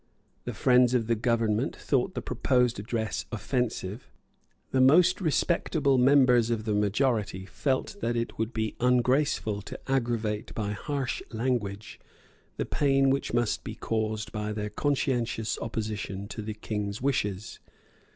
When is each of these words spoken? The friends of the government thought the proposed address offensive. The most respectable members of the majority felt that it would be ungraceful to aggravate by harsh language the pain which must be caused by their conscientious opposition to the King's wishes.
The 0.45 0.55
friends 0.55 0.95
of 0.95 1.05
the 1.05 1.13
government 1.15 1.75
thought 1.75 2.15
the 2.15 2.23
proposed 2.23 2.79
address 2.79 3.27
offensive. 3.31 4.09
The 4.71 4.81
most 4.81 5.21
respectable 5.21 5.99
members 5.99 6.49
of 6.49 6.65
the 6.65 6.73
majority 6.73 7.45
felt 7.45 7.95
that 8.01 8.15
it 8.17 8.39
would 8.39 8.51
be 8.51 8.75
ungraceful 8.79 9.61
to 9.61 9.79
aggravate 9.87 10.55
by 10.55 10.71
harsh 10.71 11.21
language 11.29 11.99
the 12.57 12.65
pain 12.65 13.11
which 13.11 13.31
must 13.35 13.63
be 13.63 13.75
caused 13.75 14.31
by 14.31 14.51
their 14.53 14.71
conscientious 14.71 15.59
opposition 15.61 16.27
to 16.29 16.41
the 16.41 16.55
King's 16.55 16.99
wishes. 16.99 17.59